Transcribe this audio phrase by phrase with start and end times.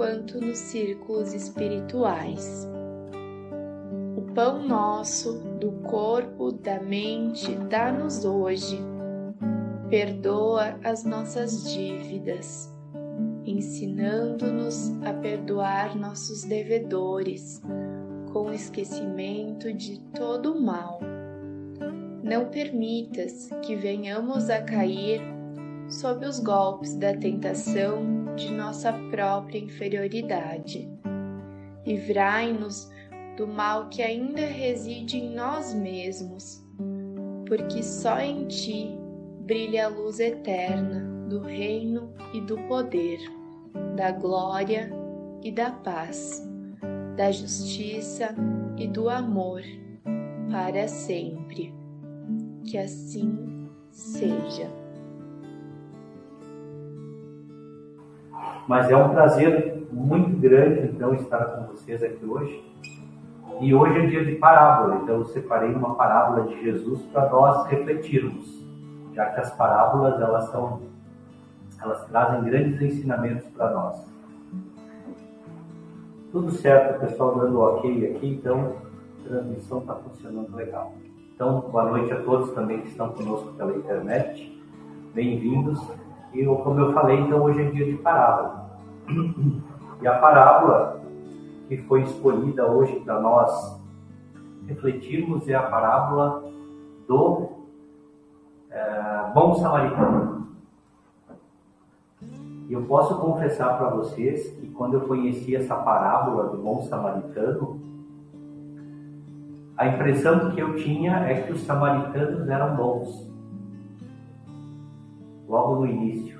[0.00, 2.66] quanto nos círculos espirituais.
[4.16, 8.80] O pão nosso, do corpo, da mente, dá-nos hoje.
[9.90, 12.74] Perdoa as nossas dívidas,
[13.44, 17.60] ensinando-nos a perdoar nossos devedores,
[18.32, 20.98] com esquecimento de todo o mal
[22.22, 25.20] não permitas que venhamos a cair
[25.90, 30.88] sob os golpes da tentação de nossa própria inferioridade.
[31.84, 32.88] Livrai-nos
[33.36, 36.64] do mal que ainda reside em nós mesmos,
[37.46, 38.96] porque só em Ti
[39.40, 43.18] brilha a luz eterna do reino e do poder,
[43.96, 44.90] da glória
[45.42, 46.46] e da paz,
[47.16, 48.34] da justiça
[48.76, 49.62] e do amor,
[50.50, 51.74] para sempre
[52.64, 54.79] que assim seja.
[58.66, 62.64] Mas é um prazer muito grande, então, estar com vocês aqui hoje.
[63.60, 67.66] E hoje é dia de parábola, então eu separei uma parábola de Jesus para nós
[67.66, 68.64] refletirmos,
[69.12, 70.80] já que as parábolas elas são,
[71.82, 74.10] elas trazem grandes ensinamentos para nós.
[76.32, 78.76] Tudo certo, pessoal dando ok aqui, então
[79.18, 80.94] a transmissão está funcionando legal.
[81.34, 84.58] Então, boa noite a todos também que estão conosco pela internet.
[85.12, 85.80] Bem-vindos.
[86.32, 88.70] E como eu falei, então hoje é dia de parábola.
[90.00, 91.00] E a parábola
[91.68, 93.80] que foi escolhida hoje para nós
[94.66, 96.44] refletirmos é a parábola
[97.06, 97.48] do
[98.70, 100.48] é, bom samaritano.
[102.68, 107.80] E eu posso confessar para vocês que quando eu conheci essa parábola do bom samaritano,
[109.76, 113.29] a impressão que eu tinha é que os samaritanos eram bons.
[115.50, 116.38] Logo no início.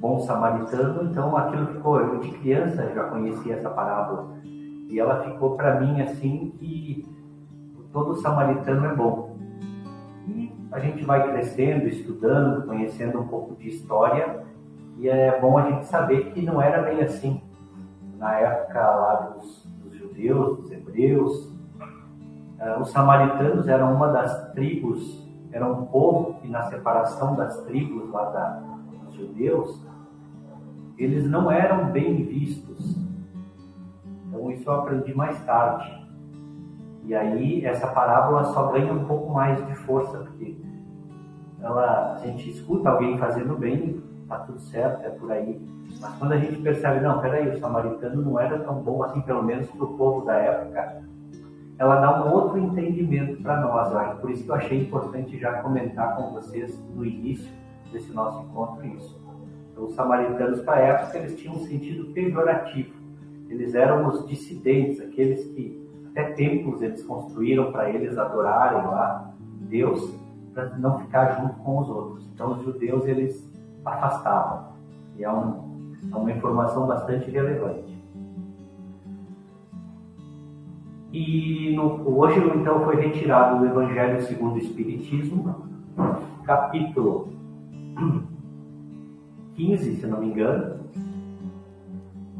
[0.00, 2.00] Bom samaritano, então aquilo ficou.
[2.00, 4.38] Eu de criança já conhecia essa parábola.
[4.42, 7.06] E ela ficou para mim assim que
[7.92, 9.36] todo samaritano é bom.
[10.26, 14.42] E a gente vai crescendo, estudando, conhecendo um pouco de história.
[14.96, 17.38] E é bom a gente saber que não era bem assim.
[18.16, 21.52] Na época lá dos, dos judeus, dos hebreus,
[22.62, 25.21] Uh, os samaritanos eram uma das tribos,
[25.52, 28.62] era um povo que na separação das tribos lá da,
[29.04, 29.80] dos judeus,
[30.96, 32.96] eles não eram bem vistos.
[34.26, 36.02] Então isso eu aprendi mais tarde.
[37.04, 40.56] E aí essa parábola só ganha um pouco mais de força, porque
[41.60, 45.60] ela, a gente escuta alguém fazendo bem, tá tudo certo, é por aí.
[46.00, 49.42] Mas quando a gente percebe, não, peraí, o samaritano não era tão bom assim, pelo
[49.42, 51.02] menos para o povo da época,
[51.78, 54.20] ela dá um outro entendimento para nós.
[54.20, 57.50] Por isso que eu achei importante já comentar com vocês no início
[57.90, 59.20] desse nosso encontro isso.
[59.72, 62.94] Então, os samaritanos, para a época, eles tinham um sentido pejorativo.
[63.48, 70.14] Eles eram os dissidentes, aqueles que até templos eles construíram para eles adorarem lá Deus,
[70.52, 72.26] para não ficar junto com os outros.
[72.34, 73.50] Então, os judeus, eles
[73.84, 74.72] afastavam.
[75.16, 78.01] E é, um, é uma informação bastante relevante.
[81.12, 85.68] E no, hoje, então, foi retirado o Evangelho segundo o Espiritismo,
[86.46, 87.28] capítulo
[89.54, 90.80] 15, se não me engano.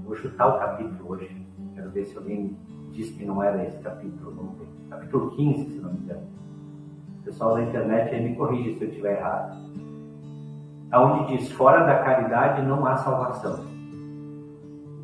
[0.06, 1.46] Vou chutar o capítulo hoje.
[1.74, 2.56] Quero ver se alguém
[2.92, 4.56] diz que não era esse capítulo.
[4.88, 6.26] Capítulo 15, se não me engano.
[7.20, 9.54] O pessoal da internet aí me corrige se eu estiver errado.
[10.94, 13.66] Onde diz: fora da caridade não há salvação.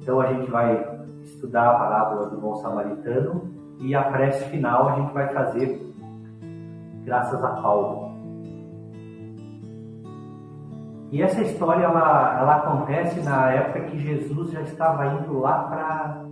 [0.01, 4.93] Então a gente vai estudar a parábola do bom samaritano e a prece final a
[4.97, 5.81] gente vai fazer
[7.05, 8.09] graças a Paulo.
[11.11, 16.25] E essa história ela, ela acontece na época que Jesus já estava indo lá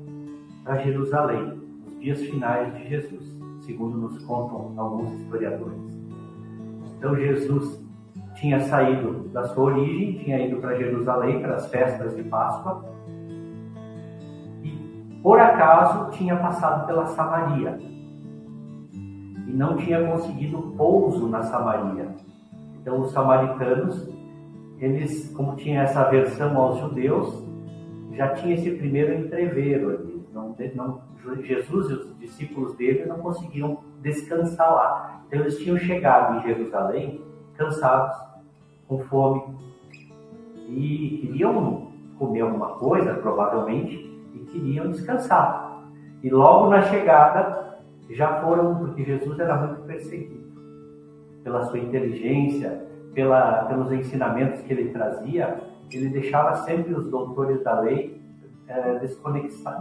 [0.64, 3.25] para Jerusalém, nos dias finais de Jesus,
[3.60, 5.96] segundo nos contam alguns historiadores.
[6.99, 7.82] Então Jesus
[8.34, 12.84] tinha saído da sua origem, tinha ido para Jerusalém para as festas de Páscoa
[15.26, 17.81] por acaso tinha passado pela Samaria
[18.93, 22.14] e não tinha conseguido pouso na Samaria.
[22.81, 24.08] Então os samaritanos,
[24.78, 27.43] eles, como tinha essa aversão aos judeus,
[28.12, 30.25] já tinha esse primeiro entreveiro ali.
[30.32, 31.00] Não, não,
[31.43, 35.23] Jesus e os discípulos dele não conseguiam descansar lá.
[35.26, 37.20] Então eles tinham chegado em Jerusalém
[37.56, 38.17] cansados,
[38.87, 39.43] com fome,
[40.69, 44.05] e queriam comer alguma coisa, provavelmente,
[44.58, 45.86] queriam descansar.
[46.22, 47.78] E logo na chegada
[48.10, 50.46] já foram, porque Jesus era muito perseguido
[51.42, 55.60] pela sua inteligência, pela, pelos ensinamentos que ele trazia,
[55.90, 58.20] ele deixava sempre os doutores da lei
[58.66, 58.98] é,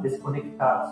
[0.01, 0.91] desconectados.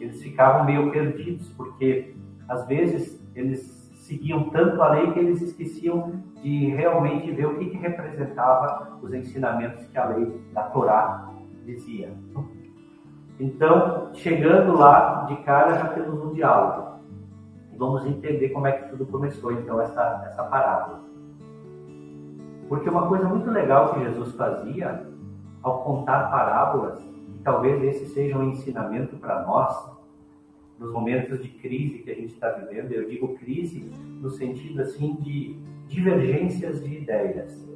[0.00, 2.14] Eles ficavam meio perdidos, porque
[2.48, 7.66] às vezes eles seguiam tanto a lei que eles esqueciam de realmente ver o que,
[7.66, 11.28] que representava os ensinamentos que a lei da Torá
[11.64, 12.10] dizia.
[13.40, 16.98] Então, chegando lá, de cara já temos um diálogo.
[17.76, 21.00] Vamos entender como é que tudo começou, então, essa, essa parábola.
[22.68, 25.06] Porque uma coisa muito legal que Jesus fazia
[25.62, 27.00] ao contar parábolas,
[27.34, 29.98] e talvez esse seja um ensinamento para nós,
[30.78, 35.16] nos momentos de crise que a gente está vivendo, eu digo crise no sentido assim
[35.16, 35.56] de
[35.88, 37.66] divergências de ideias.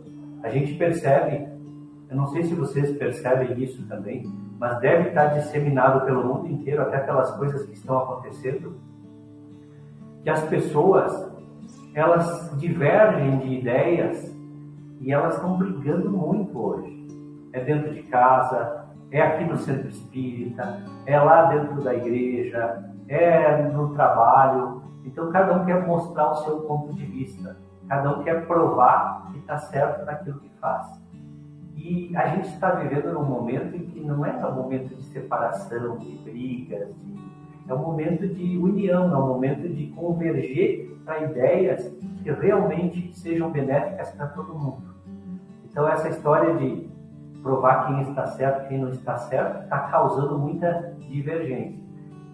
[0.43, 1.49] A gente percebe,
[2.11, 4.31] eu não sei se vocês percebem isso também,
[4.62, 8.76] mas deve estar disseminado pelo mundo inteiro, até pelas coisas que estão acontecendo,
[10.23, 11.32] que as pessoas
[11.93, 14.32] elas divergem de ideias
[15.00, 17.09] e elas estão brigando muito hoje.
[17.53, 23.65] É dentro de casa, é aqui no centro espírita, é lá dentro da igreja, é
[23.65, 24.81] no trabalho.
[25.05, 27.56] Então cada um quer mostrar o seu ponto de vista,
[27.88, 31.02] cada um quer provar que está certo naquilo que faz.
[31.75, 35.97] E a gente está vivendo num momento em que não é um momento de separação,
[35.99, 37.17] de brigas, de...
[37.69, 41.89] é um momento de união, é um momento de converger para ideias
[42.23, 44.83] que realmente sejam benéficas para todo mundo.
[45.65, 46.89] Então essa história de
[47.43, 51.83] provar quem está certo, quem não está certo, está causando muita divergência.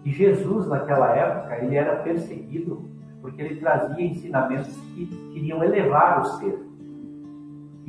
[0.05, 2.89] E Jesus naquela época ele era perseguido
[3.21, 6.68] porque ele trazia ensinamentos que queriam elevar o ser.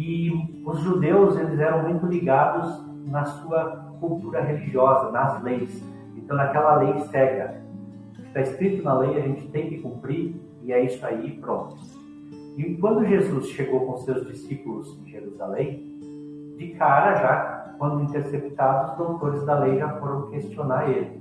[0.01, 5.85] E os judeus eles eram muito ligados na sua cultura religiosa, nas leis.
[6.17, 7.61] Então naquela lei cega,
[8.19, 11.77] está escrito na lei a gente tem que cumprir e é isso aí, pronto.
[12.57, 15.99] E quando Jesus chegou com seus discípulos em Jerusalém,
[16.57, 21.21] de cara já, quando interceptados, os doutores da lei já foram questionar ele.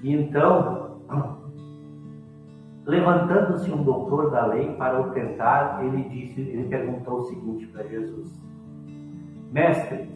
[0.00, 1.00] E então,
[2.88, 7.84] levantando-se um doutor da lei para o tentar, ele disse, ele perguntou o seguinte para
[7.84, 8.42] Jesus:
[9.52, 10.10] Mestre,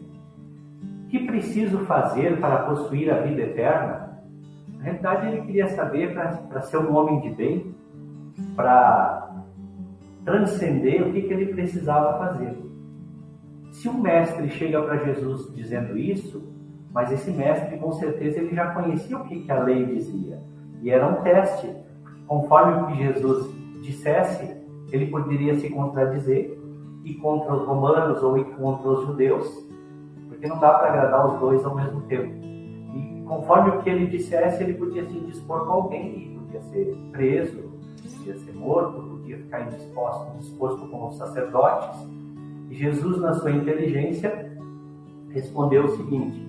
[1.07, 4.19] que preciso fazer para possuir a vida eterna?
[4.75, 7.75] Na realidade, ele queria saber para ser um homem de bem,
[8.55, 9.31] para
[10.25, 12.57] transcender o que, que ele precisava fazer.
[13.71, 16.51] Se um mestre chega para Jesus dizendo isso,
[16.91, 20.41] mas esse mestre com certeza ele já conhecia o que, que a lei dizia
[20.81, 21.73] e era um teste.
[22.33, 23.47] Conforme o que Jesus
[23.83, 24.57] dissesse,
[24.91, 26.59] ele poderia se contradizer
[27.03, 29.47] e contra os romanos ou e contra os judeus,
[30.27, 32.33] porque não dá para agradar os dois ao mesmo tempo.
[32.95, 37.71] E conforme o que ele dissesse, ele podia se indispor com alguém, podia ser preso,
[38.17, 41.99] podia ser morto, podia ficar indisposto, indisposto com os sacerdotes.
[42.71, 44.57] E Jesus, na sua inteligência,
[45.29, 46.43] respondeu o seguinte: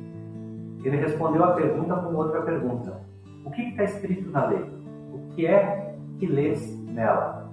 [0.83, 3.03] ele respondeu a pergunta com outra pergunta:
[3.45, 4.74] O que está escrito na lei?
[5.35, 7.51] Que é que lês nela?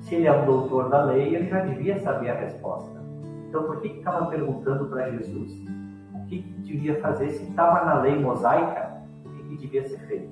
[0.00, 3.00] Se ele é um doutor da lei, ele já devia saber a resposta.
[3.48, 5.52] Então, por que estava perguntando para Jesus
[6.14, 9.02] o que, que devia fazer se estava na lei mosaica?
[9.24, 10.28] O que, que devia ser feito?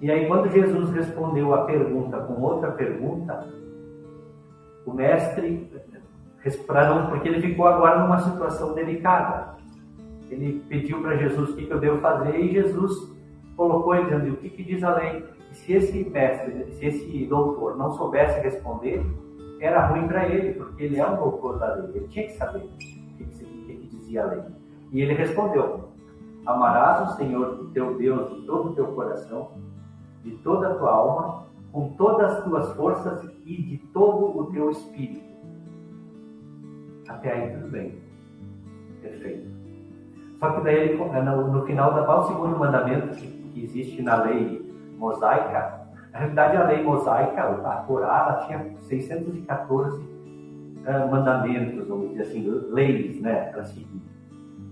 [0.00, 3.46] E aí, quando Jesus respondeu a pergunta com outra pergunta,
[4.84, 5.70] o mestre,
[7.10, 9.56] porque ele ficou agora numa situação delicada.
[10.30, 13.15] Ele pediu para Jesus o que, eu devo fazer e Jesus
[13.56, 15.24] colocou ele dizendo o que, que diz a lei.
[15.50, 19.04] E se esse mestre, se esse doutor não soubesse responder,
[19.60, 21.90] era ruim para ele, porque ele é um doutor da lei.
[21.94, 24.42] Ele tinha que saber o que, que, que dizia a lei.
[24.92, 25.88] E ele respondeu:
[26.46, 29.50] Amarás o Senhor teu Deus de todo o teu coração,
[30.22, 34.70] de toda a tua alma, com todas as tuas forças e de todo o teu
[34.70, 35.26] espírito.
[37.08, 37.98] Até aí tudo bem.
[39.02, 39.50] Perfeito.
[40.38, 44.70] Só que daí no, no final da o segundo mandamento que, que, existe na lei
[44.98, 52.22] mosaica, na realidade a lei mosaica, a Torá, ela tinha 614 uh, mandamentos, vamos dizer
[52.22, 54.02] assim, leis, né, para seguir.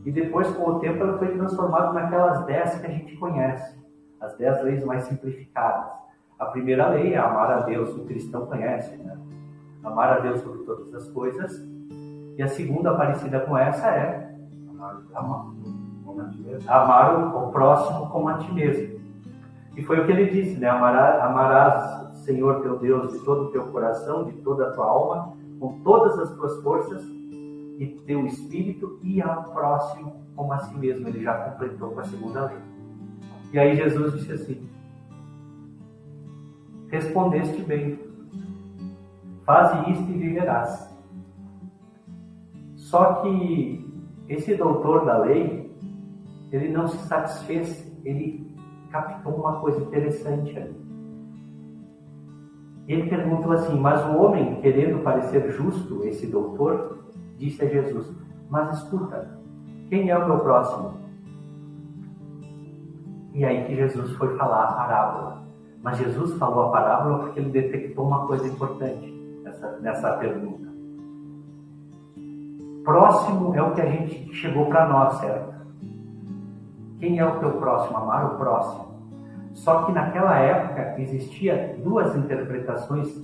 [0.05, 3.79] E depois, com o tempo, ela foi transformada naquelas 10 que a gente conhece,
[4.21, 5.93] as 10 leis mais simplificadas.
[6.39, 9.17] A primeira lei é amar a Deus, o cristão conhece, né?
[9.83, 11.63] Amar a Deus sobre todas as coisas
[12.39, 14.35] E a segunda parecida com essa é
[15.15, 15.47] amar
[16.59, 19.01] o, próximo como a ti mesmo.
[19.77, 20.69] E foi o que ele disse, né?
[20.69, 25.35] Amarás, amarás Senhor teu Deus de todo o teu coração, de toda a tua alma,
[25.61, 27.03] com todas as tuas forças
[27.79, 31.09] e teu espírito e ao próximo como a si mesmo.
[31.09, 32.59] Ele já completou com a segunda lei.
[33.53, 34.69] E aí Jesus disse assim:
[36.89, 37.99] Respondeste bem,
[39.45, 40.95] faze isto e viverás.
[42.77, 43.85] Só que
[44.29, 45.64] esse doutor da lei,
[46.55, 48.55] ele não se satisfez, ele
[48.91, 50.85] captou uma coisa interessante ali.
[52.87, 57.05] Ele perguntou assim: Mas o homem, querendo parecer justo, esse doutor,
[57.39, 58.15] disse a Jesus:
[58.49, 59.39] Mas escuta,
[59.89, 60.95] quem é o meu próximo?
[63.33, 65.45] E aí que Jesus foi falar a parábola.
[65.83, 70.73] Mas Jesus falou a parábola porque ele detectou uma coisa importante nessa, nessa pergunta.
[72.85, 75.54] Próximo é o que a gente chegou para nós, certo?
[77.05, 77.99] Quem é o teu próximo?
[77.99, 78.87] Amar o próximo.
[79.53, 83.15] Só que naquela época existia duas interpretações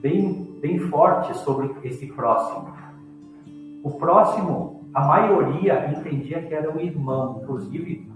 [0.00, 2.72] bem, bem fortes sobre esse próximo.
[3.84, 8.10] O próximo, a maioria entendia que era um irmão, inclusive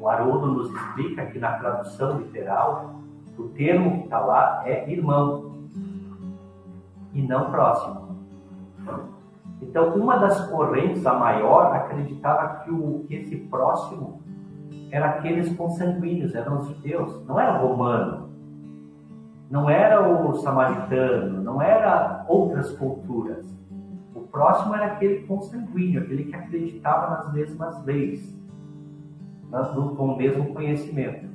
[0.00, 2.96] o Haroldo nos explica que na tradução literal,
[3.38, 5.68] o termo que está lá é irmão
[7.12, 8.18] e não próximo.
[9.62, 14.23] Então, uma das correntes, a maior, acreditava que, o, que esse próximo
[14.94, 18.28] era aqueles consanguíneos, eram os judeus, não era romano,
[19.50, 23.44] não era o samaritano, não era outras culturas.
[24.14, 28.40] O próximo era aquele consanguíneo, aquele que acreditava nas mesmas leis,
[29.50, 31.28] com o mesmo conhecimento.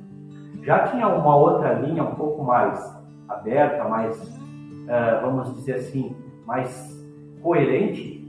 [0.62, 2.98] Já tinha uma outra linha um pouco mais
[3.28, 6.98] aberta, mais, uh, vamos dizer assim, mais
[7.42, 8.26] coerente,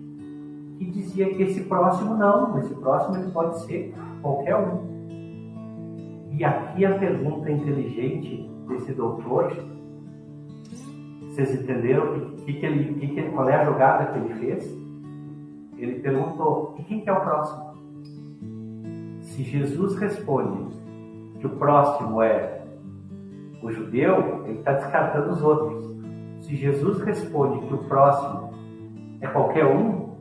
[0.77, 4.90] que dizia que esse próximo não, esse próximo ele pode ser qualquer um.
[6.41, 9.55] E aqui a pergunta inteligente desse doutor,
[11.21, 14.77] vocês entenderam que, que ele, que, qual é a jogada que ele fez?
[15.77, 17.75] Ele perguntou: e quem que é o próximo?
[19.21, 20.75] Se Jesus responde
[21.39, 22.63] que o próximo é
[23.61, 25.95] o judeu, ele está descartando os outros.
[26.39, 28.51] Se Jesus responde que o próximo
[29.21, 30.15] é qualquer um,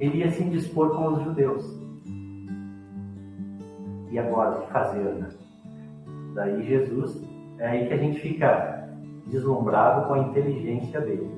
[0.00, 1.78] ele ia se indispor com os judeus.
[4.10, 5.28] E agora, o que fazer, né?
[6.38, 7.20] Daí Jesus,
[7.58, 8.88] é aí que a gente fica
[9.26, 11.28] deslumbrado com a inteligência dele.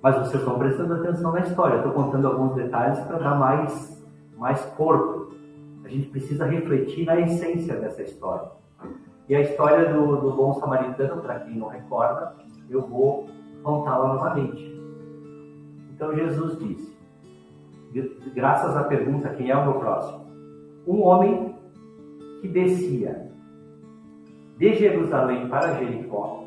[0.00, 1.76] Mas vocês estão prestando atenção na história.
[1.76, 4.02] Estou contando alguns detalhes para dar mais,
[4.38, 5.34] mais corpo.
[5.84, 8.48] A gente precisa refletir na essência dessa história.
[9.28, 12.34] E a história do, do bom samaritano, para quem não recorda,
[12.70, 13.28] eu vou
[13.62, 14.74] contá-la novamente.
[15.94, 16.96] Então Jesus disse,
[18.34, 20.24] graças à pergunta quem é o meu próximo,
[20.86, 21.45] um homem
[22.40, 23.30] que descia
[24.58, 26.46] de Jerusalém para Jericó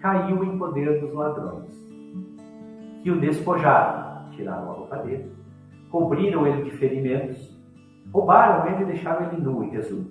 [0.00, 1.70] caiu em poder dos ladrões,
[3.02, 5.30] que o despojaram, tiraram a roupa dele,
[5.90, 7.56] cobriram ele de ferimentos,
[8.12, 10.10] roubaram ele e deixaram ele nu, em resumo.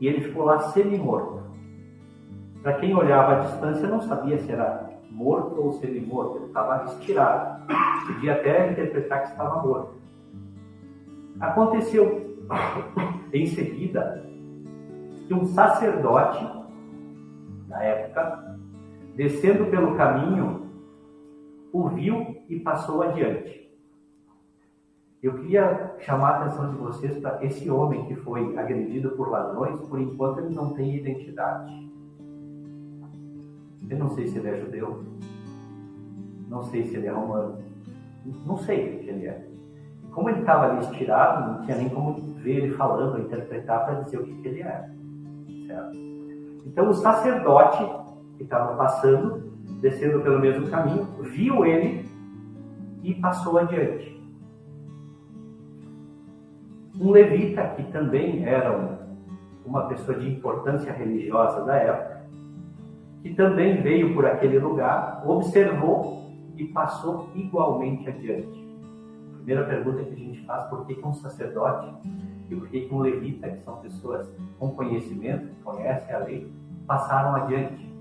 [0.00, 1.42] E ele ficou lá semi-morto.
[2.62, 7.64] Para quem olhava à distância não sabia se era morto ou semi-morto, ele estava estirado.
[8.06, 9.94] Podia até interpretar que estava morto.
[11.40, 12.33] Aconteceu
[13.32, 14.24] em seguida
[15.26, 16.44] que um sacerdote,
[17.68, 18.58] na época,
[19.16, 20.70] descendo pelo caminho,
[21.72, 23.64] o viu e passou adiante.
[25.22, 29.80] Eu queria chamar a atenção de vocês para esse homem que foi agredido por ladrões,
[29.88, 31.72] por enquanto ele não tem identidade.
[33.88, 35.02] Eu não sei se ele é judeu.
[36.48, 37.58] Não sei se ele é romano.
[38.44, 39.53] Não sei o que ele é.
[40.14, 44.18] Como ele estava ali estirado, não tinha nem como ver ele falando, interpretar para dizer
[44.18, 44.88] o que, que ele é.
[45.66, 45.96] Certo?
[46.66, 47.84] Então o sacerdote
[48.36, 52.08] que estava passando, descendo pelo mesmo caminho, viu ele
[53.02, 54.14] e passou adiante.
[57.00, 58.98] Um levita, que também era
[59.66, 62.24] uma pessoa de importância religiosa da época,
[63.22, 68.63] que também veio por aquele lugar, observou e passou igualmente adiante.
[69.44, 71.92] Primeira pergunta que a gente faz, por que, um sacerdote
[72.48, 74.26] e por que, um levita, que são pessoas
[74.58, 76.50] com conhecimento, que conhecem a lei,
[76.86, 77.94] passaram adiante?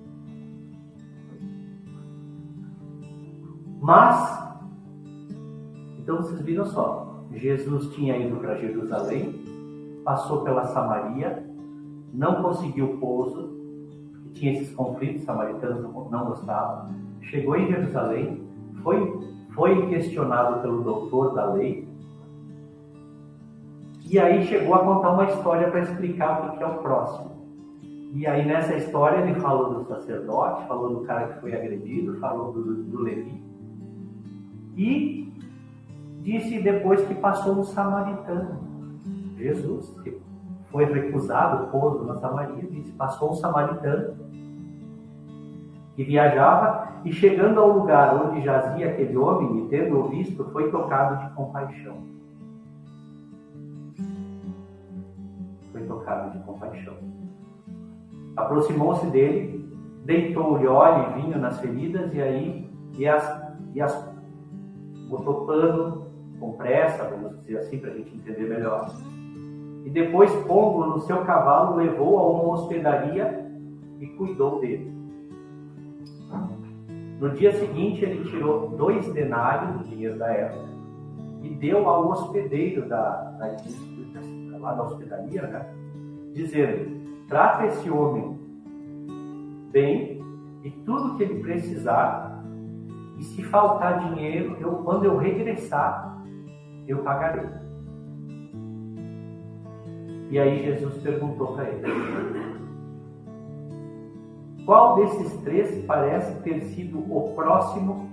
[3.81, 4.55] Mas,
[5.99, 9.43] então vocês viram só, Jesus tinha ido para Jerusalém,
[10.05, 11.45] passou pela Samaria,
[12.13, 13.51] não conseguiu pouso,
[14.31, 18.47] tinha esses conflitos, samaritanos não gostavam, chegou em Jerusalém,
[18.81, 21.87] foi, foi questionado pelo doutor da lei
[24.13, 27.31] e aí chegou a contar uma história para explicar o que é o próximo.
[28.13, 32.53] E aí nessa história ele falou do sacerdote, falou do cara que foi agredido, falou
[32.53, 33.43] do, do Levi.
[34.77, 35.33] E
[36.21, 38.61] disse depois que passou um samaritano.
[39.35, 40.21] Jesus, que
[40.69, 44.15] foi recusado, posto na Samaria, disse, passou um samaritano
[45.95, 51.23] que viajava e chegando ao lugar onde jazia aquele homem e tendo-o visto, foi tocado
[51.25, 51.97] de compaixão.
[55.71, 56.95] Foi tocado de compaixão.
[58.35, 59.71] Aproximou-se dele,
[60.05, 64.13] deitou-lhe óleo e vinho nas feridas e aí e as, e as
[65.09, 66.07] botou pano
[66.39, 68.89] com pressa, vamos dizer assim, para a gente entender melhor.
[69.85, 73.45] E depois, pondo no seu cavalo, levou a uma hospedaria
[73.99, 74.92] e cuidou dele.
[77.23, 80.67] No dia seguinte, ele tirou dois denários dinheiro da época
[81.41, 85.65] e deu ao hospedeiro da, da, lá da hospedaria, né?
[86.33, 88.37] dizendo: trata esse homem
[89.71, 90.21] bem
[90.65, 92.43] e tudo que ele precisar,
[93.17, 96.21] e se faltar dinheiro, eu, quando eu regressar,
[96.85, 97.47] eu pagarei.
[100.29, 101.83] E aí Jesus perguntou para ele:
[104.65, 108.09] qual desses três parece ter sido o próximo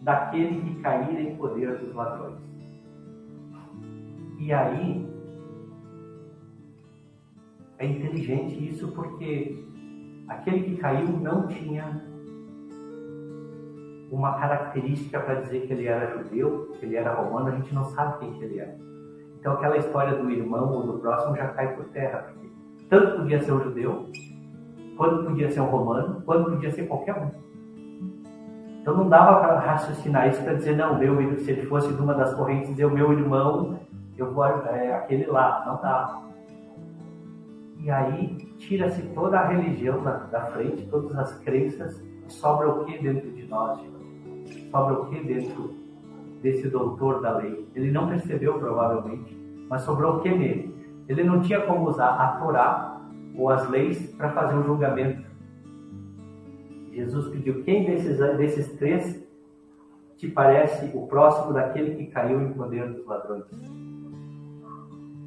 [0.00, 2.38] daquele que caíra em poder dos ladrões?
[4.38, 5.06] E aí
[7.78, 9.64] é inteligente isso porque
[10.28, 12.02] aquele que caiu não tinha
[14.10, 17.84] uma característica para dizer que ele era judeu, que ele era romano, a gente não
[17.84, 18.78] sabe quem que ele era.
[19.38, 22.48] Então aquela história do irmão ou do próximo já cai por terra, porque
[22.88, 24.10] tanto podia ser um judeu
[24.96, 27.30] quando podia ser um romano, quando podia ser qualquer um.
[28.80, 32.14] Então não dava para raciocinar isso para dizer, não, meu, se ele fosse de uma
[32.14, 33.80] das correntes, o meu irmão,
[34.16, 35.64] eu vou é, aquele lá.
[35.66, 36.20] Não dá.
[37.80, 42.98] E aí tira-se toda a religião da, da, frente, todas as crenças, sobra o que
[42.98, 43.80] dentro de nós?
[44.70, 45.74] Sobra o que dentro
[46.42, 47.66] desse doutor da lei?
[47.74, 49.36] Ele não percebeu provavelmente,
[49.68, 50.74] mas sobrou o que nele?
[51.08, 52.83] Ele não tinha como usar a Torá
[53.36, 55.24] ou as leis para fazer um julgamento.
[56.92, 59.22] Jesus pediu: quem desses, desses três
[60.16, 63.44] te parece o próximo daquele que caiu em poder dos ladrões?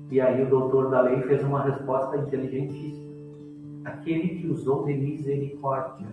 [0.09, 3.11] E aí o doutor da lei fez uma resposta inteligentíssima:
[3.83, 6.07] aquele que usou de misericórdia.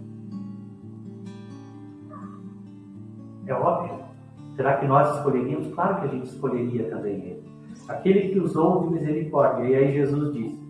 [3.46, 4.04] É óbvio.
[4.57, 5.74] Será que nós escolheríamos?
[5.74, 7.44] Claro que a gente escolheria também ele.
[7.88, 9.64] Aquele que usou de misericórdia.
[9.64, 10.63] E aí Jesus disse: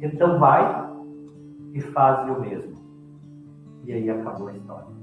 [0.00, 0.88] então vai
[1.72, 2.76] e faz o mesmo.
[3.84, 4.98] E aí acabou a história.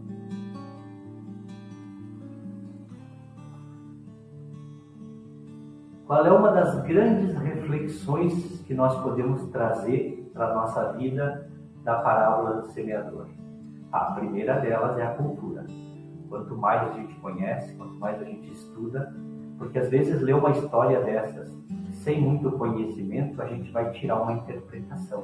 [6.06, 11.50] Qual é uma das grandes reflexões que nós podemos trazer para a nossa vida
[11.84, 13.26] da parábola do semeador?
[13.92, 15.66] A primeira delas é a cultura.
[16.30, 19.16] Quanto mais a gente conhece, quanto mais a gente estuda,
[19.58, 21.52] porque às vezes ler uma história dessas
[22.06, 25.24] sem muito conhecimento, a gente vai tirar uma interpretação.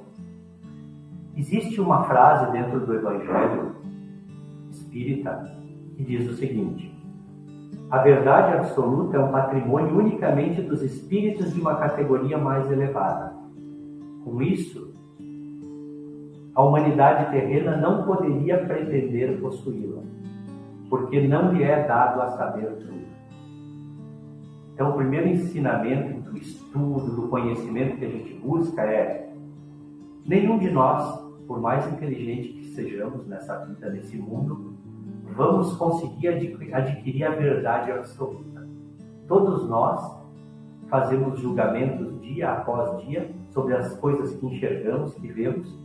[1.38, 3.76] Existe uma frase dentro do Evangelho
[4.72, 5.56] espírita
[5.96, 6.92] que diz o seguinte:
[7.90, 13.32] A verdade absoluta é um patrimônio unicamente dos espíritos de uma categoria mais elevada.
[14.26, 14.92] Com isso,
[16.56, 20.02] a humanidade terrena não poderia pretender possuí-la,
[20.90, 23.02] porque não lhe é dado a saber tudo.
[24.74, 29.34] Então, o primeiro ensinamento do estudo, do conhecimento que a gente busca é
[30.26, 34.76] nenhum de nós, por mais inteligente que sejamos nessa vida, nesse mundo,
[35.36, 36.30] vamos conseguir
[36.74, 38.68] adquirir a verdade absoluta.
[39.28, 40.20] Todos nós
[40.90, 45.78] fazemos julgamentos dia após dia sobre as coisas que enxergamos, que vemos,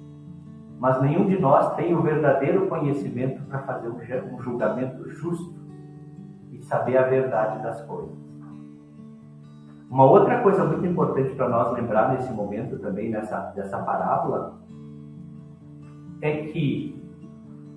[0.78, 5.54] mas nenhum de nós tem o verdadeiro conhecimento para fazer um julgamento justo
[6.52, 8.25] e saber a verdade das coisas.
[9.90, 14.58] Uma outra coisa muito importante para nós lembrar nesse momento também, nessa, dessa parábola,
[16.20, 17.00] é que,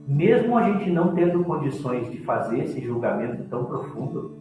[0.07, 4.37] mesmo a gente não tendo condições de fazer esse julgamento tão profundo,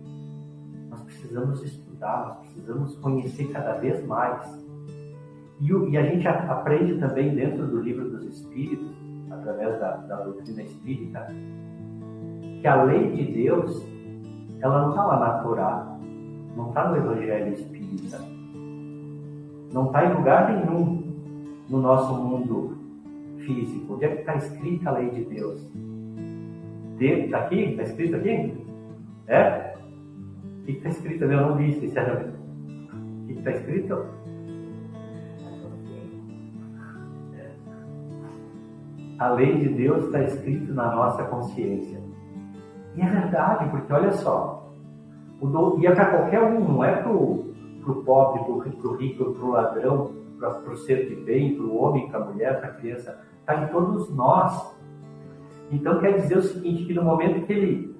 [0.88, 4.66] nós precisamos estudar, nós precisamos conhecer cada vez mais.
[5.60, 8.96] E, e a gente aprende também dentro do livro dos Espíritos,
[9.30, 11.26] através da, da doutrina espírita,
[12.60, 13.86] que a lei de Deus,
[14.60, 15.98] ela não está lá na Torá,
[16.58, 18.18] não está no Evangelho Espírita.
[19.72, 21.04] Não está em lugar nenhum
[21.68, 22.76] no nosso mundo
[23.38, 23.94] físico.
[23.94, 25.70] Onde é que está escrita a lei de Deus?
[27.00, 27.60] Está aqui?
[27.60, 28.66] Está escrito aqui?
[29.28, 29.76] É?
[30.60, 31.24] O que está escrito?
[31.24, 32.36] Eu não vi, sinceramente.
[33.22, 34.04] O que está escrito?
[39.20, 42.00] A lei de Deus está escrito na nossa consciência.
[42.96, 44.67] E é verdade, porque olha só,
[45.46, 47.54] do, e é para qualquer um, não é para o
[48.04, 52.08] pobre, para o rico, para o ladrão, para o ser de bem, para o homem,
[52.08, 54.76] para a mulher, para a criança, está em todos nós.
[55.70, 57.96] Então quer dizer o seguinte, que no momento que ele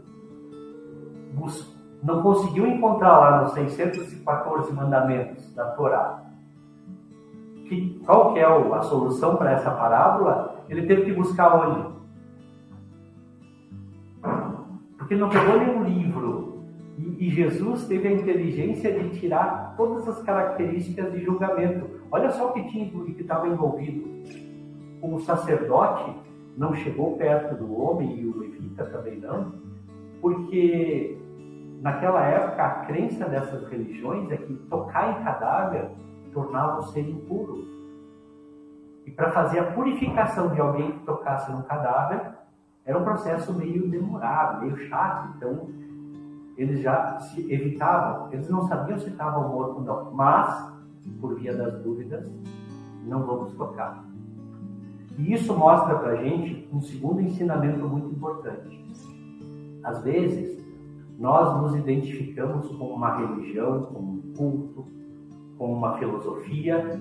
[2.03, 6.25] não conseguiu encontrar lá nos 614 mandamentos da Torá,
[7.69, 11.99] que, qual que é a solução para essa parábola, ele teve que buscar onde?
[14.97, 16.48] Porque não pegou nenhum livro.
[17.19, 21.89] E, Jesus teve a inteligência de tirar todas as características de julgamento.
[22.11, 24.09] Olha só o que tinha que estava envolvido.
[25.01, 26.13] O sacerdote
[26.57, 29.55] não chegou perto do homem e o levita também não,
[30.21, 31.17] porque
[31.81, 35.89] naquela época a crença dessas religiões é que tocar em cadáver
[36.33, 37.67] tornava o ser impuro.
[39.07, 42.33] E para fazer a purificação de alguém que tocasse num cadáver,
[42.85, 45.35] era um processo meio demorado, meio chato.
[45.37, 45.69] Então,
[46.59, 48.33] eles já se evitavam.
[48.33, 50.13] Eles não sabiam se estavam mortos ou não.
[50.13, 50.73] Mas,
[51.21, 52.29] por via das dúvidas,
[53.07, 54.05] não vamos tocar.
[55.17, 58.85] E isso mostra para a gente um segundo ensinamento muito importante.
[59.85, 60.59] Às vezes,
[61.17, 64.87] nós nos identificamos com uma religião, com um culto,
[65.57, 67.01] com uma filosofia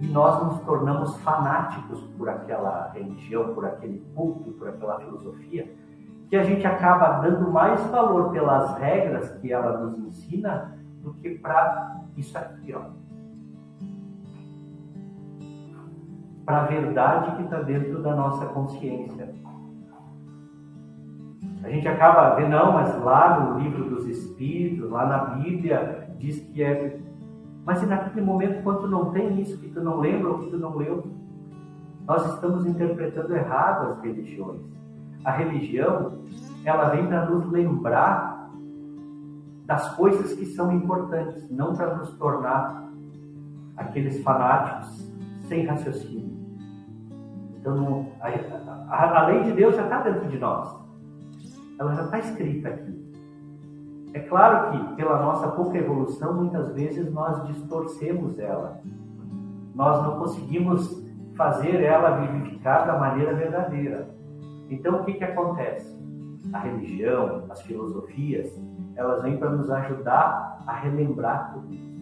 [0.00, 5.72] e nós nos tornamos fanáticos por aquela religião, por aquele culto, por aquela filosofia,
[6.32, 11.34] que a gente acaba dando mais valor pelas regras que ela nos ensina do que
[11.34, 12.84] para isso aqui, ó.
[16.46, 19.34] Para a verdade que está dentro da nossa consciência.
[21.62, 26.40] A gente acaba vendo, não, mas lá no livro dos Espíritos, lá na Bíblia, diz
[26.40, 26.98] que é.
[27.62, 30.56] Mas e naquele momento, quando não tem isso, que tu não lembra ou que tu
[30.56, 31.04] não leu,
[32.06, 34.81] nós estamos interpretando errado as religiões.
[35.24, 36.18] A religião,
[36.64, 38.50] ela vem para nos lembrar
[39.66, 42.90] das coisas que são importantes, não para nos tornar
[43.76, 45.10] aqueles fanáticos
[45.48, 46.32] sem raciocínio.
[47.60, 48.28] Então, a,
[48.94, 50.82] a, a lei de Deus já está dentro de nós
[51.82, 53.02] ela já está escrita aqui.
[54.14, 58.80] É claro que, pela nossa pouca evolução, muitas vezes nós distorcemos ela.
[59.74, 61.02] Nós não conseguimos
[61.34, 64.08] fazer ela vivificar da maneira verdadeira.
[64.72, 65.94] Então, o que, que acontece?
[66.52, 68.58] A religião, as filosofias,
[68.96, 71.92] elas vêm para nos ajudar a relembrar tudo isso.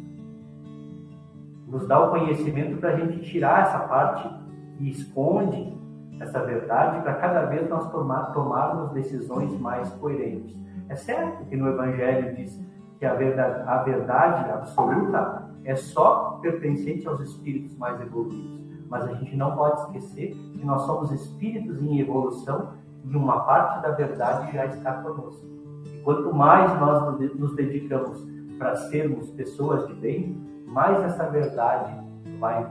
[1.67, 4.29] Nos dá o conhecimento para a gente tirar essa parte
[4.77, 5.79] que esconde
[6.21, 10.57] essa verdade para cada vez nós tomar, tomarmos decisões mais coerentes.
[10.89, 12.61] É certo que no Evangelho diz
[12.99, 19.15] que a verdade, a verdade absoluta é só pertencente aos espíritos mais evoluídos, mas a
[19.15, 22.73] gente não pode esquecer que nós somos espíritos em evolução
[23.05, 25.47] e uma parte da verdade já está conosco.
[25.87, 28.27] E quanto mais nós nos dedicamos
[28.59, 31.95] para sermos pessoas de bem, mais essa verdade
[32.39, 32.67] vai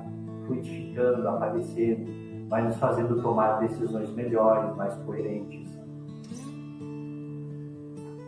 [0.45, 5.69] fluidificando, aparecendo, vai nos fazendo tomar decisões melhores, mais coerentes.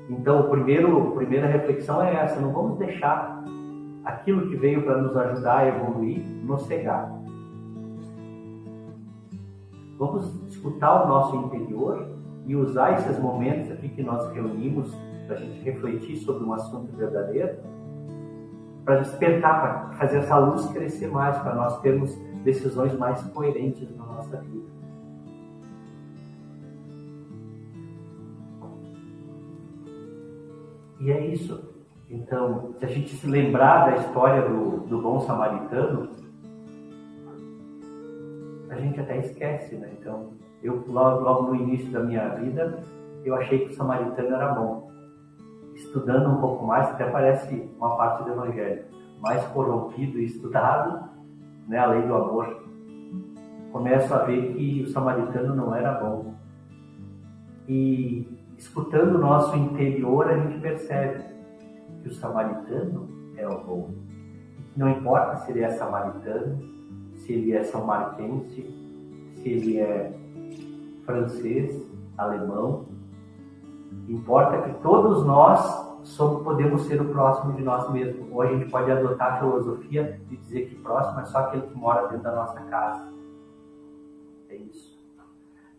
[0.09, 3.43] Então, primeiro, a primeira reflexão é essa: não vamos deixar
[4.03, 7.20] aquilo que veio para nos ajudar a evoluir nos cegar.
[10.01, 12.07] Vamos escutar o nosso interior
[12.47, 14.91] e usar esses momentos aqui que nós reunimos
[15.27, 17.59] para a gente refletir sobre um assunto verdadeiro,
[18.83, 24.03] para despertar, para fazer essa luz crescer mais, para nós termos decisões mais coerentes na
[24.03, 24.65] nossa vida.
[30.99, 31.63] E é isso.
[32.09, 36.09] Então, se a gente se lembrar da história do, do bom samaritano,
[38.73, 39.91] a gente até esquece, né?
[39.99, 40.31] Então,
[40.63, 42.83] eu logo, logo no início da minha vida,
[43.23, 44.91] eu achei que o samaritano era bom.
[45.75, 48.85] Estudando um pouco mais, até parece uma parte do evangelho,
[49.19, 51.09] mais corrompido e estudado,
[51.67, 52.63] né, a lei do amor,
[53.71, 56.33] começo a ver que o samaritano não era bom.
[57.67, 61.23] E escutando o nosso interior, a gente percebe
[62.03, 63.89] que o samaritano é o bom.
[64.75, 66.59] Não importa se ele é samaritano,
[67.31, 68.61] se ele é são marquense,
[69.35, 70.11] se ele é
[71.05, 71.81] francês,
[72.17, 72.85] alemão.
[74.09, 75.59] Importa que todos nós
[76.03, 78.27] somos, podemos ser o próximo de nós mesmos.
[78.29, 81.77] Ou a gente pode adotar a filosofia de dizer que próximo é só aquele que
[81.77, 83.07] mora dentro da nossa casa.
[84.49, 84.99] É isso.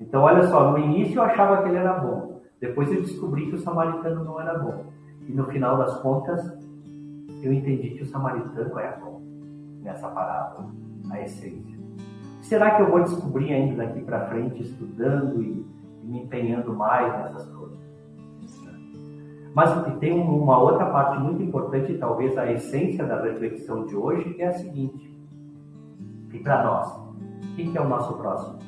[0.01, 2.41] Então, olha só, no início eu achava que ele era bom.
[2.61, 4.87] Depois eu descobri que o samaritano não era bom.
[5.29, 6.51] E no final das contas,
[7.43, 9.21] eu entendi que o samaritano é bom
[9.83, 10.71] nessa parábola,
[11.11, 11.79] a essência.
[12.41, 15.67] Será que eu vou descobrir ainda daqui para frente, estudando e,
[16.03, 17.79] e, me empenhando mais nessas coisas?
[19.55, 24.43] Mas tem uma outra parte muito importante, talvez a essência da reflexão de hoje, que
[24.43, 25.13] é a seguinte:
[26.33, 27.03] e para nós,
[27.55, 28.59] quem que é o nosso próximo?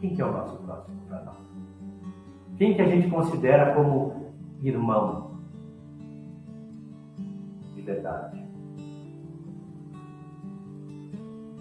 [0.00, 1.36] Quem que é o nosso próximo para nós?
[2.56, 4.32] Quem que a gente considera como
[4.62, 5.29] irmão
[7.80, 8.46] de verdade?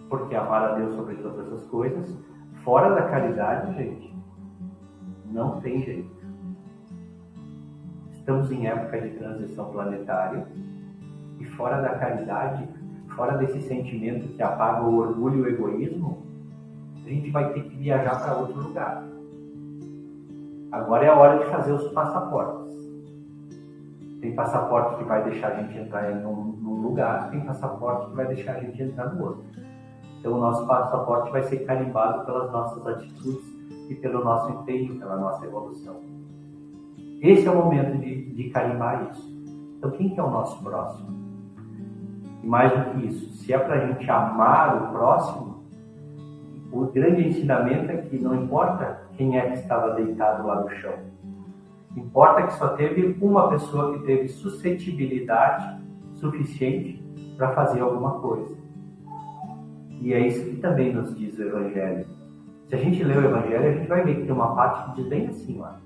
[0.10, 2.18] Porque amar a Deus sobre todas as coisas,
[2.64, 4.14] fora da caridade, gente,
[5.32, 6.20] não tem jeito.
[8.12, 10.48] Estamos em época de transição planetária
[11.40, 12.68] e fora da caridade,
[13.16, 16.26] fora desse sentimento que apaga o orgulho e o egoísmo,
[17.06, 19.04] a gente vai ter que viajar para outro lugar.
[20.72, 22.59] Agora é a hora de fazer os passaportes.
[24.22, 28.16] Tem passaporte que vai deixar a gente entrar em um, num lugar, tem passaporte que
[28.16, 29.44] vai deixar a gente entrar no outro.
[30.20, 33.46] Então o nosso passaporte vai ser carimbado pelas nossas atitudes
[33.90, 35.96] e pelo nosso empenho, pela nossa evolução.
[37.22, 39.30] Esse é o momento de, de carimbar isso.
[39.78, 41.18] Então quem que é o nosso próximo?
[42.44, 45.64] E mais do que isso, se é para a gente amar o próximo,
[46.72, 50.94] o grande ensinamento é que não importa quem é que estava deitado lá no chão,
[52.00, 55.80] importa que só teve uma pessoa que teve suscetibilidade
[56.14, 57.04] suficiente
[57.38, 58.58] para fazer alguma coisa.
[60.02, 62.06] E é isso que também nos diz o Evangelho.
[62.68, 65.02] Se a gente lê o Evangelho, a gente vai ver que tem uma parte que
[65.02, 65.80] diz bem assim lá.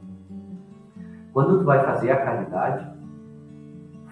[1.32, 2.88] Quando tu vai fazer a caridade,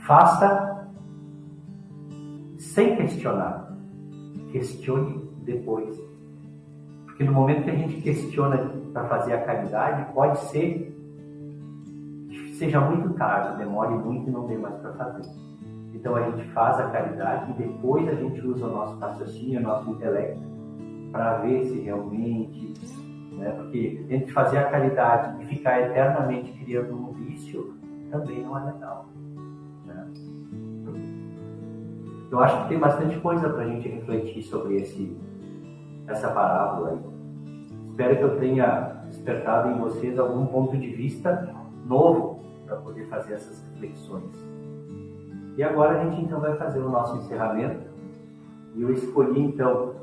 [0.07, 0.87] faça
[2.57, 3.75] sem questionar.
[4.51, 5.95] Questione depois.
[7.05, 8.57] Porque no momento que a gente questiona
[8.91, 10.90] para fazer a caridade, pode ser
[12.61, 15.27] seja muito tarde, demore muito e não dê mais para fazer.
[15.95, 19.63] Então a gente faz a caridade e depois a gente usa o nosso raciocínio, o
[19.63, 20.43] nosso intelecto,
[21.11, 22.73] para ver se realmente.
[23.31, 23.49] Né?
[23.57, 27.73] Porque entre fazer a caridade e ficar eternamente criando um vício
[28.11, 29.07] também não é legal.
[29.87, 30.07] Né?
[32.29, 35.17] Eu acho que tem bastante coisa para a gente refletir sobre esse,
[36.05, 36.99] essa parábola aí.
[37.87, 41.55] Espero que eu tenha despertado em vocês algum ponto de vista
[41.87, 44.33] novo para poder fazer essas reflexões.
[45.57, 47.91] E agora a gente então vai fazer o nosso encerramento.
[48.73, 49.95] E eu escolhi então,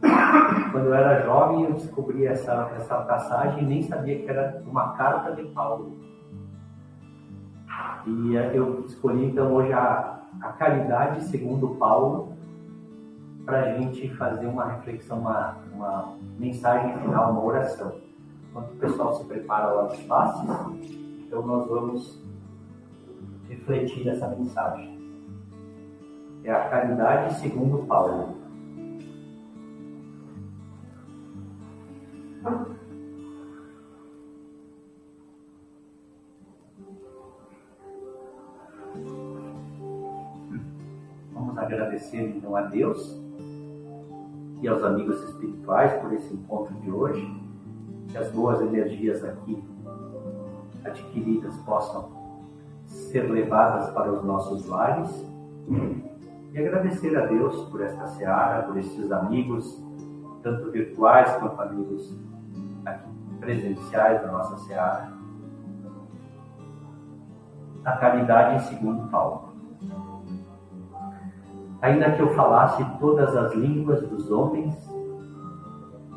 [0.72, 4.94] quando eu era jovem, eu descobri essa, essa passagem e nem sabia que era uma
[4.94, 5.98] carta de Paulo.
[8.06, 12.32] E eh, eu escolhi então hoje a, a caridade segundo Paulo,
[13.44, 18.00] para a gente fazer uma reflexão, uma, uma mensagem final, uma oração.
[18.48, 21.01] Enquanto o pessoal se prepara lá nos passes,
[21.32, 22.22] então nós vamos
[23.48, 25.00] refletir essa mensagem.
[26.44, 28.36] É a caridade segundo Paulo.
[41.32, 43.18] Vamos agradecer então a Deus
[44.60, 47.26] e aos amigos espirituais por esse encontro de hoje,
[48.08, 49.71] que as boas energias aqui
[51.12, 52.10] adquiridas possam
[52.86, 55.10] ser levadas para os nossos lares
[56.52, 59.82] e agradecer a Deus por esta seara, por esses amigos,
[60.42, 62.18] tanto virtuais quanto amigos
[62.84, 65.12] aqui presenciais da nossa seara.
[67.84, 69.52] A caridade segundo Paulo
[71.82, 74.72] ainda que eu falasse todas as línguas dos homens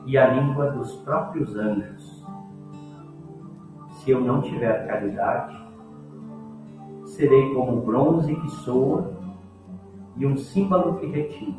[0.05, 1.94] e a língua dos próprios anjos.
[4.06, 5.58] Se eu não tiver caridade,
[7.06, 9.12] serei como bronze que soa
[10.15, 11.58] e um símbolo que retira.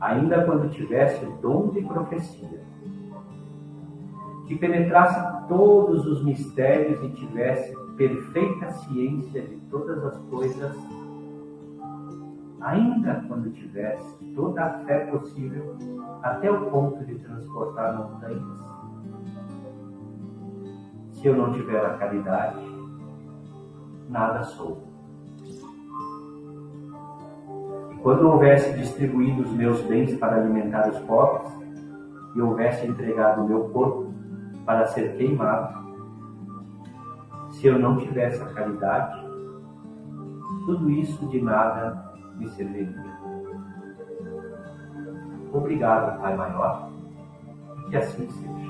[0.00, 2.62] Ainda quando tivesse o dom de profecia,
[4.46, 10.76] que penetrasse todos os mistérios e tivesse perfeita ciência de todas as coisas
[12.60, 15.76] ainda quando tivesse toda a fé possível,
[16.22, 18.77] até o ponto de transportar montanhas.
[21.18, 22.56] Se eu não tiver a caridade,
[24.08, 24.86] nada sou.
[27.90, 31.52] E quando houvesse distribuído os meus bens para alimentar os pobres,
[32.36, 34.14] e houvesse entregado o meu corpo
[34.64, 35.76] para ser queimado,
[37.50, 39.20] se eu não tivesse a caridade,
[40.66, 43.18] tudo isso de nada me serviria.
[45.52, 46.90] Obrigado, Pai Maior,
[47.90, 48.67] que assim seja.